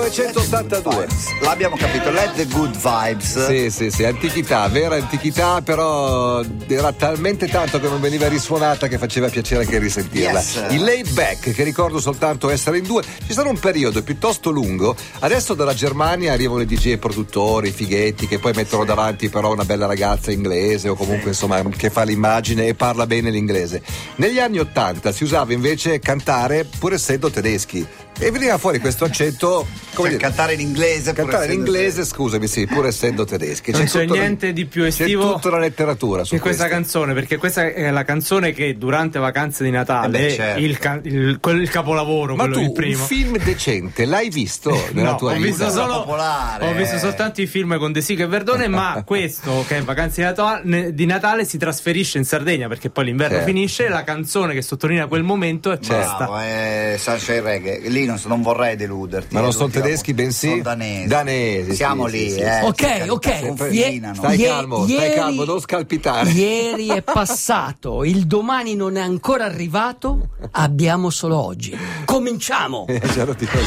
[0.00, 1.06] 1982.
[1.42, 3.46] L'abbiamo capito, Let the Good Vibes.
[3.46, 8.96] Sì, sì, sì, antichità, vera antichità, però era talmente tanto che non veniva risuonata che
[8.96, 10.38] faceva piacere anche risentirla.
[10.38, 10.64] Yes.
[10.70, 14.96] Il laid back, che ricordo soltanto essere in due, ci sarà un periodo piuttosto lungo.
[15.18, 19.64] Adesso dalla Germania arrivano i DJ produttori, i fighetti, che poi mettono davanti però una
[19.64, 23.82] bella ragazza inglese o comunque insomma che fa l'immagine e parla bene l'inglese.
[24.16, 27.86] Negli anni Ottanta si usava invece cantare pur essendo tedeschi.
[28.22, 29.66] E veniva fuori questo accento
[30.00, 31.12] come Cioè, dire, cantare in inglese.
[31.12, 33.70] Cantare in inglese, scusami, sì, pur essendo tedeschi.
[33.72, 37.62] Non c'è niente di più estivo C'è tutta la letteratura su questa canzone, perché questa
[37.72, 40.60] è la canzone che durante vacanze di Natale Eh beh, è certo.
[40.60, 43.04] il, ca- il- quel- il capolavoro, Ma quello tu il un primo.
[43.04, 45.46] film decente l'hai visto nella No, tua ho vita?
[45.46, 46.98] visto, solo, popolare, ho visto eh.
[46.98, 50.94] soltanto i film con De Sica e Verdone, ma questo che è Vacanze di Natale,
[50.94, 53.46] di Natale si trasferisce in Sardegna perché poi l'inverno Certo.
[53.46, 56.16] finisce e la canzone che sottolinea quel momento è questa.
[56.16, 57.88] Bravo, eh, Sunshine Reggae.
[57.88, 59.34] Lì non, non vorrei deluderti.
[59.34, 61.06] Ma non sono l'ultima tedeschi, bensì Sono danesi.
[61.08, 62.62] danesi, Siamo sì, lì, sì, eh.
[62.62, 63.46] Ok, ok.
[63.46, 64.14] confinano.
[64.14, 66.30] Stai Ie- calmo, stai ieri- calmo, non scalpitare.
[66.30, 71.76] Ieri è passato, il domani non è ancora arrivato, abbiamo solo oggi.
[72.04, 72.86] Cominciamo!
[72.88, 73.58] Eh, già lo dico.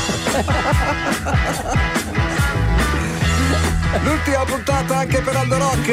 [4.03, 5.86] L'ultima puntata anche per Aldo Rock.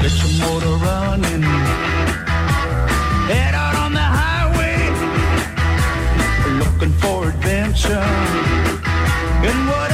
[0.00, 1.44] Get your motor running.
[3.28, 4.90] Head out on the highway.
[6.58, 8.61] Looking for adventure.
[9.42, 9.91] 跟我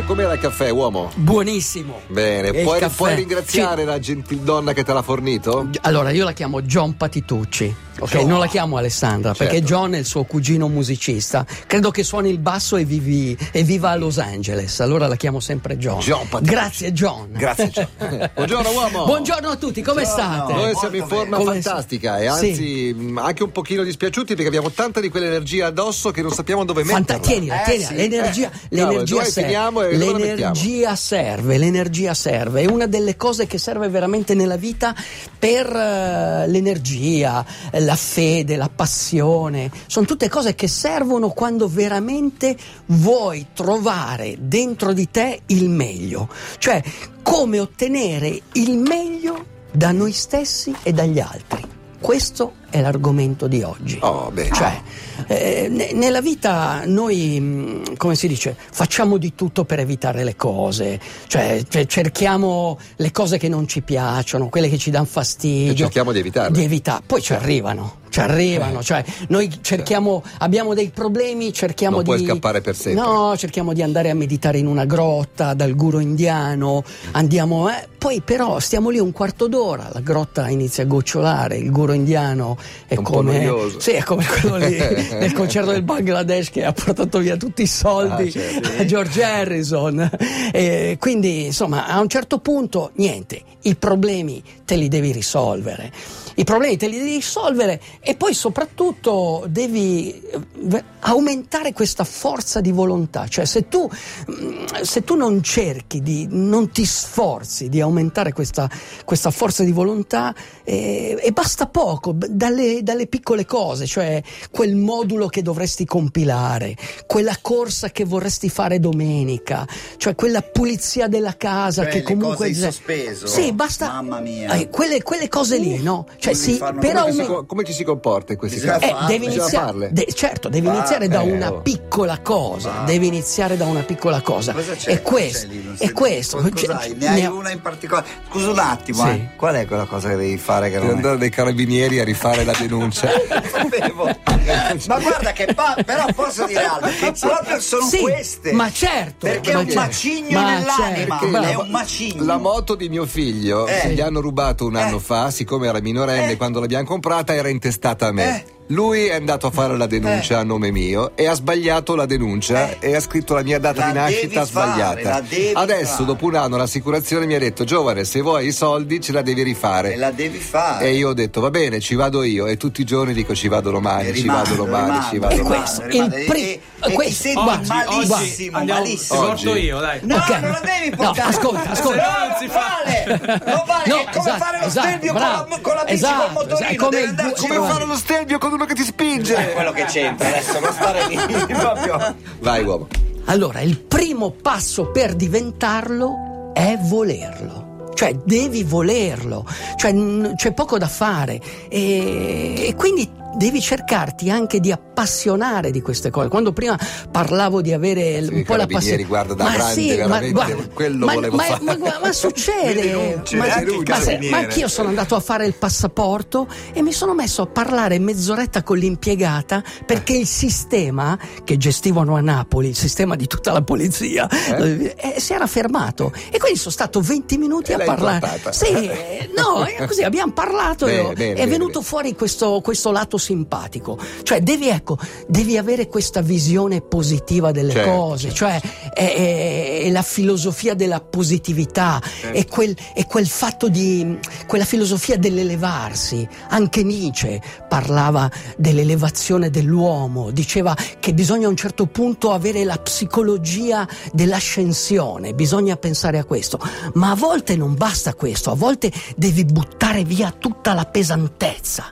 [0.00, 1.10] domanda, com'era il caffè, uomo?
[1.14, 2.00] Buonissimo.
[2.08, 5.68] Bene, puoi, puoi ringraziare la gentildonna che te l'ha fornito?
[5.72, 5.78] Sì.
[5.82, 7.84] Allora, io la chiamo John Patitucci.
[7.98, 9.68] Ok, non la chiamo Alessandra perché Certo.
[9.68, 11.46] John è il suo cugino musicista.
[11.66, 14.80] Credo che suoni il basso e, vivi, e viva a Los Angeles.
[14.80, 16.00] Allora la chiamo sempre John.
[16.00, 16.54] John Patitucci.
[16.54, 17.28] Grazie, John.
[17.32, 17.70] Grazie.
[17.70, 17.88] John.
[18.34, 19.04] Buongiorno uomo.
[19.06, 20.52] Buongiorno a tutti, come state?
[20.52, 21.52] Noi molto siamo in forma bene.
[21.62, 26.20] fantastica e anzi mh, anche un pochino dispiaciuti perché abbiamo tanta di quell'energia addosso che
[26.20, 27.32] non sappiamo dove Fanta- metterla.
[27.32, 28.58] tienila, Eh, tienila, sì, l'energia, eh.
[28.68, 29.85] l'energia Cavolo, noi finiamo e.
[29.90, 32.62] L'energia serve, l'energia serve.
[32.62, 34.94] È una delle cose che serve veramente nella vita
[35.38, 39.70] per eh, l'energia, eh, la fede, la passione.
[39.86, 46.28] Sono tutte cose che servono quando veramente vuoi trovare dentro di te il meglio.
[46.58, 46.82] Cioè,
[47.22, 51.62] come ottenere il meglio da noi stessi e dagli altri.
[52.00, 53.98] Questo è l'argomento di oggi.
[54.02, 54.54] Oh, bene.
[54.54, 54.80] Cioè,
[55.26, 60.36] eh, ne- nella vita noi, mh, come si dice, facciamo di tutto per evitare le
[60.36, 65.72] cose, cioè, cioè, cerchiamo le cose che non ci piacciono, quelle che ci danno fastidio.
[65.72, 66.56] E cerchiamo di evitarle.
[66.56, 67.02] Di evitare.
[67.06, 72.10] Poi ci arrivano, ci arrivano, cioè noi cerchiamo, abbiamo dei problemi, cerchiamo Non di...
[72.10, 73.04] puoi scappare per sempre.
[73.04, 78.22] No, cerchiamo di andare a meditare in una grotta dal guru indiano, andiamo, eh, poi
[78.22, 82.56] però stiamo lì un quarto d'ora, la grotta inizia a gocciolare, il guru indiano
[82.86, 83.52] è, Un come...
[83.76, 84.78] Sì, è come quello lì
[85.12, 88.80] nel concerto del Bangladesh che ha portato via tutti i soldi Ah, certo.
[88.80, 90.10] a George Harrison.
[90.52, 95.92] E quindi, insomma, a un certo punto, niente, i problemi te li devi risolvere.
[96.38, 102.72] I problemi te li devi risolvere e poi soprattutto devi eh, aumentare questa forza di
[102.72, 103.26] volontà.
[103.26, 103.88] Cioè, se tu,
[104.30, 108.68] mm, se tu non cerchi di, non ti sforzi di aumentare questa,
[109.04, 115.28] questa forza di volontà, eh, e basta poco, dalle, dalle piccole cose, cioè quel modulo
[115.28, 116.76] che dovresti compilare,
[117.06, 119.66] quella corsa che vorresti fare domenica,
[119.96, 123.26] cioè quella pulizia della casa Cioè, che comunque cose in sospeso.
[123.26, 123.88] Sì, basta.
[123.88, 124.52] Mamma mia.
[124.52, 126.06] Eh, quelle, quelle cose lì, no?
[126.18, 128.56] Cioè, Come sì, però Come, ci un- si, co- come ci si comporta in questi
[128.58, 128.90] Bisogna casi?
[128.90, 129.06] eh, farle.
[129.18, 130.78] devi iniziare, de- certo, devi Farle.
[130.80, 131.60] iniziare da Eh, una oh.
[131.60, 132.70] piccola cosa.
[132.70, 132.92] Farle.
[132.92, 134.52] Devi iniziare da una piccola cosa.
[134.52, 134.90] Cosa c'è?
[134.92, 135.62] E Cosa questo, c'è lì?
[135.64, 136.36] Non e si- questo.
[136.38, 136.94] cosa- cioè, cos'hai?
[136.96, 138.06] Ne hai una in particolare?
[138.28, 139.08] Scusa un attimo, Sì.
[139.10, 139.28] eh.
[139.36, 140.96] qual è quella cosa che devi fare che Devi non è?
[140.98, 143.08] andare dai carabinieri a rifare la denuncia.
[144.86, 148.52] Ma guarda che pa- però posso dire altro, che proprio sono Sì, queste.
[148.52, 149.80] ma certo, Perché è ma un certo.
[149.80, 152.24] macigno Ma nell'anima, certo, è un macigno.
[152.24, 153.92] La moto di mio figlio Eh.
[153.92, 155.00] gli hanno rubato un anno Eh.
[155.00, 156.36] fa, siccome era minorenne, Eh.
[156.36, 158.36] quando l'abbiamo comprata era intestata a me.
[158.36, 158.55] Eh.
[158.70, 160.40] Lui è andato a fare la denuncia Eh.
[160.40, 162.76] a nome mio e ha sbagliato la denuncia Eh.
[162.80, 165.08] e ha scritto la mia data La di nascita devi fare, sbagliata.
[165.08, 166.04] la devi Adesso, fare.
[166.04, 169.42] dopo un anno, l'assicurazione mi ha detto: Giovane, se vuoi i soldi ce la devi
[169.44, 169.92] rifare.
[169.92, 170.84] E la devi fare.
[170.86, 173.46] E io ho detto va bene, ci vado io e tutti i giorni dico ci
[173.46, 175.56] vado domani, E ci rimando, vado domani, rimando, ci vado E domani.
[175.58, 176.32] questo, rimando, il rimando.
[176.32, 179.20] pri- E- e questo, guarda, malissimo, andiamo, malissimo.
[179.20, 179.60] ti porto Oggi.
[179.60, 179.98] io, dai.
[180.02, 180.28] No, Ok.
[180.40, 181.28] non la devi No, portare.
[181.28, 182.02] ascolta, ascolta.
[182.02, 183.40] No, non si vale.
[183.46, 185.94] Non vale, No, è come esatto, fare lo esatto, stelvio con, la, con la bici
[185.94, 186.56] Esatto, col motorino.
[186.70, 189.34] esatto, come Come fare lo stelvio con uno che ti spinge?
[189.34, 191.16] È quello che c'entra adesso, non stare lì
[191.54, 192.14] proprio.
[192.40, 192.88] Vai uomo.
[193.26, 197.90] Allora, il primo passo per diventarlo è volerlo.
[197.94, 204.60] cioè devi volerlo, cioè n- c'è poco da fare e, e quindi devi cercarti anche
[204.60, 206.28] di appassionare di queste cose.
[206.28, 206.78] Quando prima
[207.10, 211.36] parlavo di avere Sì, un po' la passione, guarda, da grande, veramente, quello ma, volevo
[211.36, 211.64] ma- fare.
[211.64, 213.46] ma- ma- ma succede, ma,
[213.86, 217.46] ma se- ma anch'io sono andato a fare il passaporto e mi sono messo a
[217.46, 223.52] parlare mezz'oretta con l'impiegata perché il sistema che gestivano a Napoli, il sistema di tutta
[223.52, 226.12] la polizia, eh, si era fermato.
[226.30, 228.40] E quindi sono stato 20 minuti E a parlare.
[228.50, 232.90] Sì, eh, no, così abbiamo parlato Bene, e bene, è bene, venuto fuori questo, questo
[232.90, 233.98] lato simpatico.
[234.22, 234.96] Cioè, devi, ecco,
[235.26, 238.60] devi avere questa visione positiva delle Certo, cose, cioè
[238.92, 242.38] è, è- è la filosofia della positività, Certo.
[242.38, 246.26] è, quel, è quel fatto di quella filosofia dell'elevarsi.
[246.50, 253.86] Anche Nietzsche parlava dell'elevazione dell'uomo, diceva che bisogna a un certo punto avere la psicologia
[254.12, 256.58] dell'ascensione, bisogna pensare a questo,
[256.94, 261.90] ma a volte non basta questo, a volte devi buttare via tutta la pesantezza.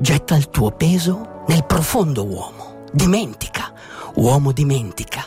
[0.00, 2.84] Getta il tuo peso nel profondo uomo.
[2.92, 3.72] Dimentica.
[4.14, 5.24] Uomo dimentica.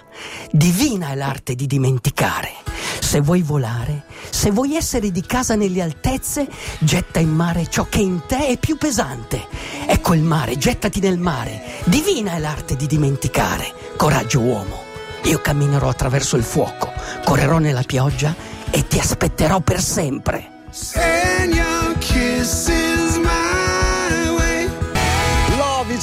[0.50, 2.53] Divina è l'arte di dimenticare.
[3.00, 6.47] Se vuoi volare, se vuoi essere di casa nelle altezze,
[6.79, 9.45] getta in mare ciò che in te è più pesante.
[9.85, 11.62] Ecco il mare, gettati nel mare.
[11.83, 13.73] Divina è l'arte di dimenticare.
[13.97, 14.83] Coraggio uomo.
[15.23, 16.91] Io camminerò attraverso il fuoco,
[17.25, 18.33] correrò nella pioggia
[18.69, 20.50] e ti aspetterò per sempre.
[20.95, 21.70] And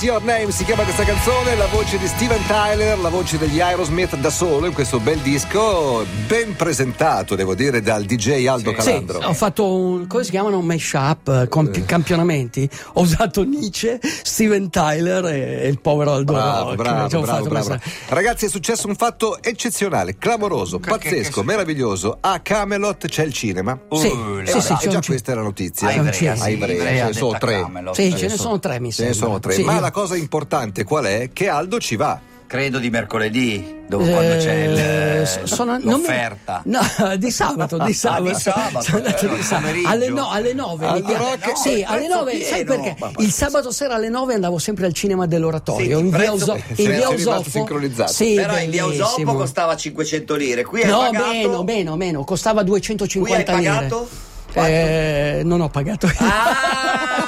[0.09, 4.17] your name si chiama questa canzone, la voce di Steven Tyler, la voce degli Aerosmith
[4.17, 9.19] da solo in questo bel disco, ben presentato devo dire dal DJ Aldo Sì, Calandro.
[9.23, 12.69] ho fatto un, come si chiamano, un mash-up, eh, compi- campionamenti.
[12.95, 16.77] Ho usato Nietzsche, Steven Tyler e, e il povero Aldo Bravo, Rock.
[16.77, 17.67] bravo, bravo, fatto bravo.
[17.67, 22.17] questa- Ragazzi, è successo un fatto eccezionale, clamoroso, Che- pazzesco, che- meraviglioso.
[22.21, 23.79] A Camelot c'è il cinema.
[23.93, 25.89] Sì, Uh, sì, Eh, sì, c'è già questa è la notizia.
[25.89, 27.67] A Ivrea, sì, A sì, Ivrea, ce ne sono tre.
[27.93, 29.27] Sì, Ce ne sono tre, mi Ce ne sembra.
[29.29, 29.53] sono tre.
[29.53, 31.31] Sì, Ma la cosa importante qual è?
[31.33, 32.21] Che Aldo ci va.
[32.47, 36.63] Credo di mercoledì, dove quando c'è il, Eh, eh, sono- non mi- l'offerta.
[36.65, 36.81] No,
[37.19, 38.23] di sabato, di sabato.
[38.23, 39.77] di sabato, Sono andato eh, di sabato.
[39.85, 40.87] Alle, no, alle 9.
[40.87, 42.43] Al mi chiama- Rock- sì, alle prezzo 9.
[42.43, 42.97] Sai perché?
[42.99, 45.99] Ma- Il sabato sera alle 9 andavo sempre al cinema dell'oratorio.
[45.99, 48.13] Sì, in via, Eh, in sincronizzati.
[48.15, 49.35] Sì, Però in via Usopo bellissimo.
[49.35, 50.65] costava 500 lire.
[50.65, 51.27] Qui hai No, pagato...
[51.29, 53.73] meno, meno, meno, costava 250 Qui hai lire.
[53.89, 54.09] pagato?
[54.55, 56.11] Eh, non ho pagato.
[56.17, 57.27] Ah!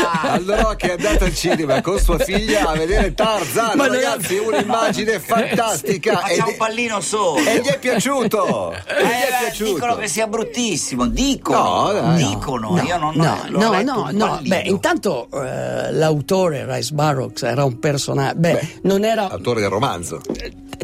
[0.22, 4.36] Allora che è andato al cinema con sua figlia a vedere Tarzan, Ma non- ragazzi,
[4.38, 6.12] un'immagine fantastica.
[6.14, 7.38] Ma c'è ed- un pallino solo.
[7.38, 8.72] E gli è piaciuto!
[9.00, 9.74] E gli è Eh, piaciuto!
[9.74, 12.16] dicono che sia bruttissimo, dicono, No, no.
[12.16, 14.38] dicono, io non no, no, no, no.
[14.42, 18.38] Beh, intanto eh, l'autore Rice Burroughs era un personaggio.
[18.38, 19.28] Beh, non era.
[19.30, 20.20] Autore del romanzo.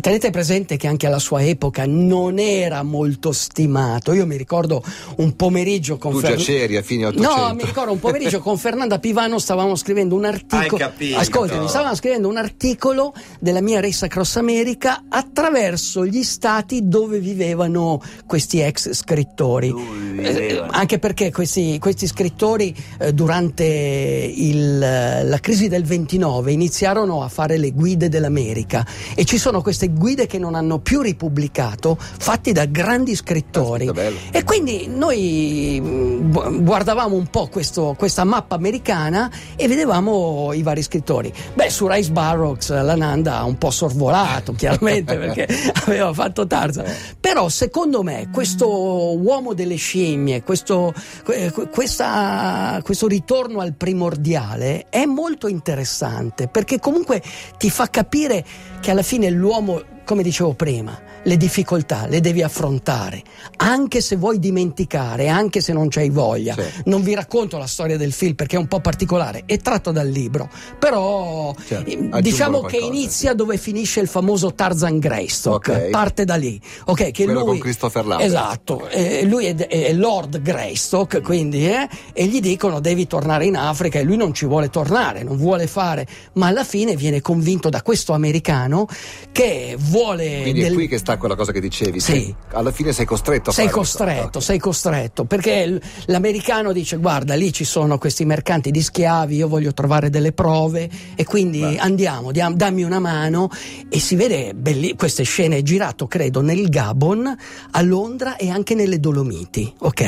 [0.01, 4.13] Tenete presente che anche alla sua epoca non era molto stimato.
[4.13, 4.83] Io mi ricordo
[5.17, 7.37] un pomeriggio con Tu già Fer- c'eri a fine 800.
[7.37, 10.85] No, mi ricordo un pomeriggio con Fernanda Pivano stavamo scrivendo un articolo.
[10.85, 11.19] Hai capito.
[11.19, 18.01] Ascoltami, stavamo scrivendo un articolo della mia Race Across America attraverso gli stati dove vivevano
[18.27, 19.75] questi ex scrittori.
[20.19, 27.29] Eh, anche perché questi, questi scrittori eh, durante il, la crisi del 29 iniziarono a
[27.29, 32.53] fare le guide dell'America e ci sono queste guide che non hanno più ripubblicato, fatti
[32.53, 33.91] da grandi scrittori.
[33.93, 34.17] Bello.
[34.31, 35.81] E quindi noi
[36.25, 41.33] gu- guardavamo un po' questo- questa mappa americana e vedevamo i vari scrittori.
[41.55, 45.49] Beh, su Rice Burroughs la Nanda ha un po' sorvolato, chiaramente, perché
[45.87, 46.85] aveva fatto Tarzan.
[47.21, 50.93] Però secondo me questo uomo delle scimmie, questo,
[51.25, 57.23] que- que- questa- questo ritorno al primordiale è molto interessante perché comunque
[57.59, 58.45] ti fa capire
[58.81, 59.76] che alla fine l'uomo,
[60.07, 63.23] come dicevo prima, le difficoltà le devi affrontare,
[63.57, 66.55] anche se vuoi dimenticare, anche se non c'hai voglia.
[66.55, 66.63] Sì.
[66.85, 70.07] Non vi racconto la storia del film perché è un po' particolare, è tratto dal
[70.09, 70.49] libro,
[70.79, 72.87] però Certo, diciamo che qualcosa.
[72.95, 75.91] inizia dove finisce il famoso Tarzan Greystock, Ok.
[75.91, 76.59] parte da lì.
[76.85, 78.31] Ok, che Quello lui, con Christopher Lambert.
[78.31, 83.57] Esatto, eh, lui è, è Lord Greystock, quindi, eh, e gli dicono devi tornare in
[83.57, 87.69] Africa e lui non ci vuole tornare, non vuole fare, ma alla fine viene convinto
[87.71, 88.87] da questo americano
[89.33, 89.95] che vuole...
[90.43, 92.01] Quindi è del- qui che sta quella cosa che dicevi.
[92.01, 92.35] Sì.
[92.53, 97.65] Alla fine sei costretto a sei costretto, sei costretto, perché l'americano dice guarda lì ci
[97.65, 102.83] sono questi mercanti di schiavi, io voglio trovare delle prove e quindi andiamo, diam- dammi
[102.83, 103.49] una mano
[103.89, 107.35] e si vede belli- queste scene, è girato credo nel Gabon,
[107.71, 110.01] a Londra e anche nelle Dolomiti, ok?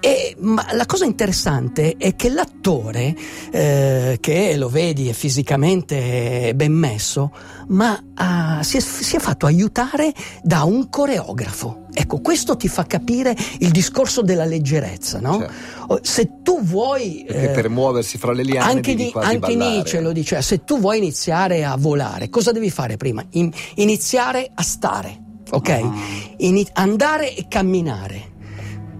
[0.00, 3.14] E, ma la cosa interessante è che l'attore,
[3.50, 7.30] eh, che lo vedi è fisicamente ben messo,
[7.68, 11.86] ma ah, si, è, si è fatto aiutare da un coreografo.
[11.94, 15.46] Ecco, questo ti fa capire il discorso della leggerezza, no?
[15.88, 17.24] Oh, Se tu vuoi...
[17.26, 19.70] Perché eh, per muoversi fra le liane anche, devi quasi anche ballare.
[19.70, 23.22] Nietzsche lo dice, se tu vuoi iniziare a volare, cosa devi fare prima?
[23.32, 25.68] In- iniziare a stare, ok?
[25.68, 25.92] Ah.
[26.38, 28.32] Ini- andare e camminare,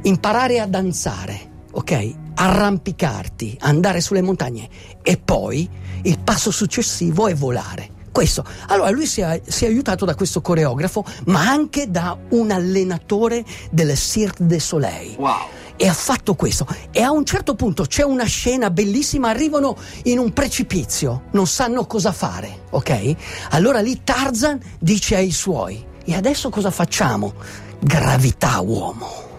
[0.02, 2.14] imparare a danzare, ok?
[2.34, 4.68] Arrampicarti, andare sulle montagne
[5.02, 5.68] e poi
[6.02, 7.91] il passo successivo è volare.
[8.12, 8.44] Questo.
[8.68, 13.42] Allora lui si è, si è aiutato da questo coreografo, ma anche da un allenatore
[13.70, 15.36] del Cirque du Soleil Wow.
[15.76, 16.66] e ha fatto questo.
[16.90, 21.86] E a un certo punto c'è una scena bellissima, arrivano in un precipizio, non sanno
[21.86, 23.14] cosa fare, ok?
[23.50, 27.32] Allora lì Tarzan dice ai suoi: E adesso cosa facciamo?
[27.80, 29.30] Gravità, uomo.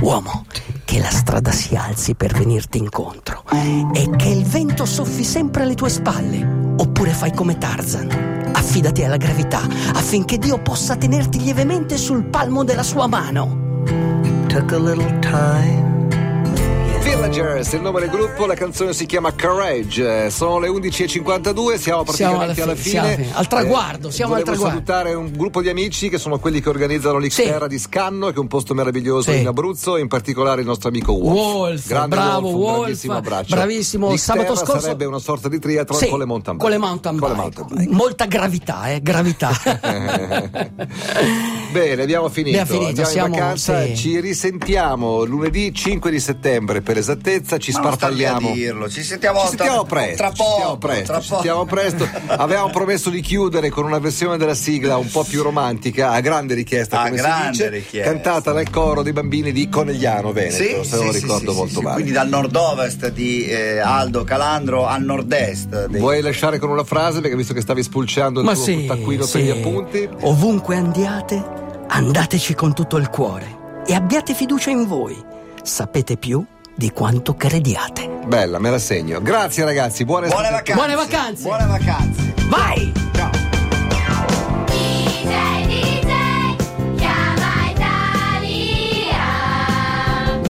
[0.00, 0.46] Uomo,
[0.84, 3.44] che la strada si alzi per venirti incontro
[3.92, 6.59] e che il vento soffi sempre alle tue spalle.
[6.80, 8.50] Oppure fai come Tarzan.
[8.54, 9.60] Affidati alla gravità
[9.92, 13.82] affinché Dio possa tenerti lievemente sul palmo della sua mano.
[14.46, 15.89] Took a little time.
[17.34, 20.24] Villagers, il nome del gruppo, la canzone si chiama Courage.
[20.26, 23.14] Eh, Sono le 11.52, siamo praticamente Siamo alla alla fi- fine.
[23.14, 24.84] siamo al traguardo, siamo al volevo traguardo.
[24.84, 28.38] salutare un gruppo di amici che sono quelli che organizzano l'Xterra di Scanno, che è
[28.40, 29.38] un posto meraviglioso Sì.
[29.38, 31.54] in Abruzzo, in particolare il nostro amico Wolf.
[31.54, 33.54] Wolf, Grande bravo un Wolf, grandissimo abbraccio.
[33.54, 34.10] bravissimo.
[34.12, 36.68] L'Xterra Sabato scorso sarebbe una sorta di triathlon Sì, con le mountain bike.
[36.68, 37.58] con le mountain Con le bike.
[37.60, 37.94] mountain bike.
[37.94, 39.50] Molta gravità, eh, gravità.
[41.70, 42.58] Bene, abbiamo finito.
[42.60, 43.96] Abbiamo finito, Andiamo siamo- in vacanza, sì.
[43.96, 47.18] ci risentiamo lunedì 5 di settembre per esattezza,
[47.58, 48.52] ci Ma non sta lì a sparpagliamo.
[48.54, 51.64] dirlo, ci sentiamo, Ci sentiamo tra, presto, tra ci poco, sentiamo presto, tra ci sentiamo
[51.64, 52.08] presto.
[52.26, 56.54] Avevamo promesso di chiudere con una versione della sigla un po' più romantica, a grande
[56.54, 58.10] richiesta, A come grande si dice, richiesta.
[58.10, 61.80] cantata dal coro dei bambini di Conegliano Veneto, se non sì, ricordo sì, molto sì,
[61.82, 61.94] male.
[61.94, 65.86] Quindi dal nord-ovest di eh, Aldo Calandro al nord-est.
[65.86, 68.86] dei- Vuoi lasciare con una frase perché visto che stavi spulciando il Ma tuo sì,
[68.86, 69.32] taccuino sì.
[69.32, 70.08] per gli appunti?
[70.22, 71.42] Ovunque andiate,
[71.88, 75.16] andateci con tutto il cuore e abbiate fiducia in voi.
[75.62, 76.44] Sapete più
[76.80, 78.08] di quanto crediate.
[78.24, 79.20] Bella, me la segno.
[79.20, 80.72] Grazie ragazzi, buone Buone vacanze.
[80.72, 81.42] Buone vacanze.
[81.42, 82.34] Buone vacanze.
[82.48, 82.99] Vai!